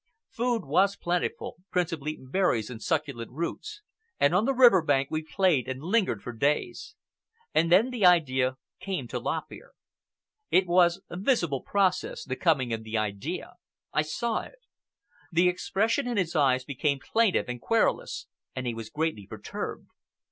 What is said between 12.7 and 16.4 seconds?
of the idea. I saw it. The expression in his